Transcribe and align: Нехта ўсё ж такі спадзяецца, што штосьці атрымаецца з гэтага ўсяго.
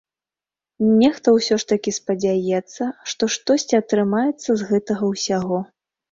Нехта 1.01 1.33
ўсё 1.33 1.57
ж 1.63 1.67
такі 1.71 1.91
спадзяецца, 1.97 2.83
што 3.13 3.23
штосьці 3.35 3.75
атрымаецца 3.81 4.49
з 4.63 4.71
гэтага 4.71 5.03
ўсяго. 5.11 5.59